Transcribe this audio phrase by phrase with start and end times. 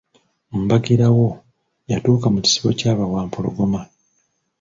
[0.63, 1.27] Mbagirawo,
[1.91, 3.81] yatuuka mu kisibo kya bawampologoma.